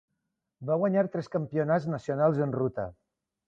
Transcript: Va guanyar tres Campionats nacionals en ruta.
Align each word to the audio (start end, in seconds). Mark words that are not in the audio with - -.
Va 0.69 0.77
guanyar 0.83 1.03
tres 1.17 1.31
Campionats 1.37 1.87
nacionals 1.95 2.43
en 2.49 2.59
ruta. 2.61 2.91